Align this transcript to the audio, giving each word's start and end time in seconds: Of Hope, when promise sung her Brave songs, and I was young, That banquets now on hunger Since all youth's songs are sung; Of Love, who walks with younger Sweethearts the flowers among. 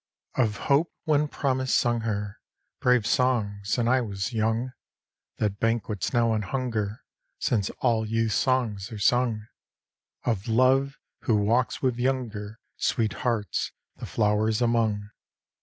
Of 0.33 0.57
Hope, 0.65 0.91
when 1.03 1.27
promise 1.27 1.75
sung 1.75 2.01
her 2.01 2.39
Brave 2.79 3.05
songs, 3.05 3.77
and 3.77 3.87
I 3.87 4.01
was 4.01 4.33
young, 4.33 4.71
That 5.37 5.59
banquets 5.59 6.11
now 6.11 6.31
on 6.31 6.41
hunger 6.41 7.03
Since 7.37 7.69
all 7.81 8.07
youth's 8.07 8.33
songs 8.33 8.91
are 8.91 8.97
sung; 8.97 9.45
Of 10.23 10.47
Love, 10.47 10.97
who 11.25 11.35
walks 11.35 11.83
with 11.83 11.99
younger 11.99 12.59
Sweethearts 12.77 13.73
the 13.97 14.07
flowers 14.07 14.59
among. 14.59 15.11